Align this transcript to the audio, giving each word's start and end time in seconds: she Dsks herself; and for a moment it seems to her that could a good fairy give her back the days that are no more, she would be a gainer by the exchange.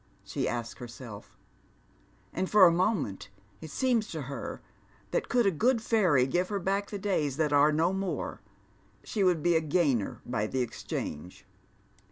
she 0.23 0.47
Dsks 0.47 0.77
herself; 0.79 1.37
and 2.33 2.49
for 2.49 2.65
a 2.65 2.71
moment 2.71 3.29
it 3.61 3.69
seems 3.69 4.07
to 4.07 4.23
her 4.23 4.59
that 5.11 5.29
could 5.29 5.45
a 5.45 5.51
good 5.51 5.79
fairy 5.79 6.25
give 6.25 6.49
her 6.49 6.57
back 6.57 6.89
the 6.89 6.97
days 6.97 7.37
that 7.37 7.53
are 7.53 7.71
no 7.71 7.93
more, 7.93 8.41
she 9.03 9.23
would 9.23 9.43
be 9.43 9.55
a 9.55 9.61
gainer 9.61 10.19
by 10.25 10.47
the 10.47 10.61
exchange. 10.61 11.45